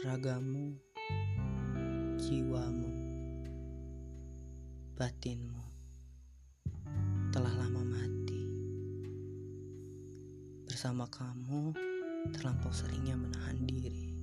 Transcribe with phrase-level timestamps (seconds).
[0.00, 0.72] ragamu,
[2.16, 2.88] jiwamu,
[4.96, 5.60] batinmu
[7.28, 8.48] telah lama mati.
[10.64, 11.76] Bersama kamu,
[12.32, 14.16] terlampau seringnya menahan diri,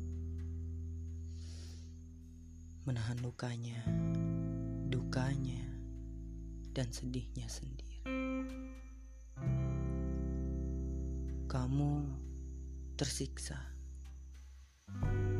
[2.89, 3.85] menahan lukanya,
[4.89, 5.61] dukanya,
[6.73, 8.01] dan sedihnya sendiri.
[11.45, 12.28] Kamu
[12.99, 13.55] tersiksa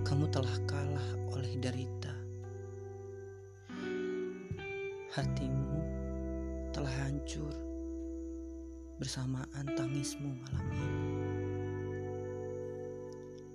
[0.07, 2.15] kamu telah kalah oleh derita.
[5.11, 5.75] Hatimu
[6.71, 7.51] telah hancur
[8.95, 11.03] bersamaan tangismu malam ini.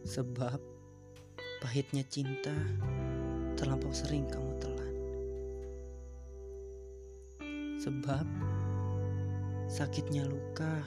[0.05, 0.61] Sebab
[1.65, 2.53] pahitnya cinta
[3.57, 4.95] terlampau sering kamu telan.
[7.81, 8.27] Sebab
[9.65, 10.85] sakitnya luka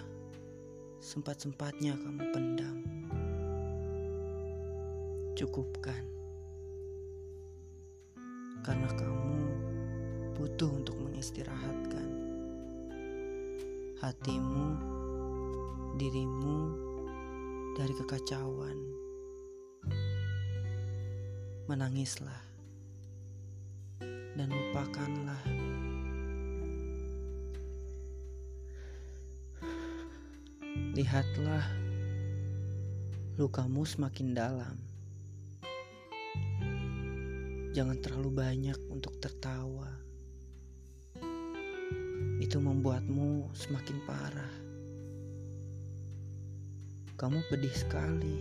[1.02, 2.78] sempat-sempatnya kamu pendam
[5.38, 6.02] cukupkan.
[8.66, 9.38] Karena kamu
[10.34, 12.10] butuh untuk mengistirahatkan
[14.02, 14.68] hatimu,
[16.02, 16.60] dirimu
[17.78, 18.78] dari kekacauan.
[21.70, 22.42] Menangislah
[24.34, 25.44] dan lupakanlah.
[30.98, 31.66] Lihatlah,
[33.38, 34.87] lukamu semakin dalam.
[37.78, 39.86] Jangan terlalu banyak untuk tertawa.
[42.42, 44.56] Itu membuatmu semakin parah.
[47.22, 48.38] Kamu pedih sekali.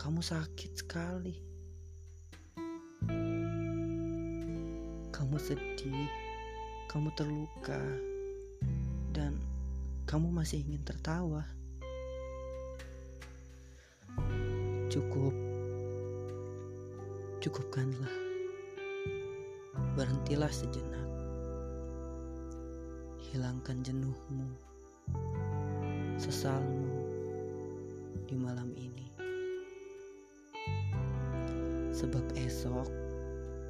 [0.00, 1.36] Kamu sakit sekali.
[5.12, 6.08] Kamu sedih.
[6.88, 7.84] Kamu terluka.
[9.12, 9.36] Dan
[10.08, 11.44] kamu masih ingin tertawa.
[14.88, 15.43] Cukup
[17.44, 18.08] Cukupkanlah.
[19.92, 21.04] Berhentilah sejenak.
[23.20, 24.48] Hilangkan jenuhmu,
[26.16, 26.88] sesalmu
[28.24, 29.12] di malam ini.
[31.92, 32.88] Sebab esok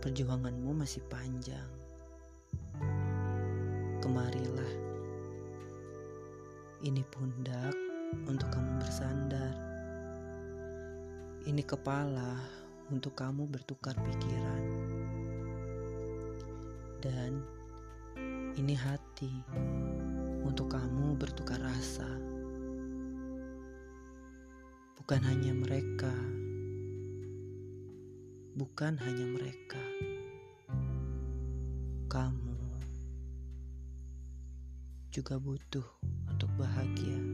[0.07, 1.67] perjuanganmu masih panjang.
[3.99, 4.73] Kemarilah.
[6.79, 7.75] Ini pundak
[8.31, 9.51] untuk kamu bersandar.
[11.43, 12.63] Ini kepala
[12.93, 14.65] untuk kamu bertukar pikiran.
[17.01, 17.41] Dan
[18.57, 19.33] ini hati
[20.45, 22.09] untuk kamu bertukar rasa.
[25.01, 26.13] Bukan hanya mereka,
[28.57, 29.85] bukan hanya mereka,
[32.09, 32.57] kamu
[35.13, 35.85] juga butuh
[36.33, 37.34] untuk bahagia.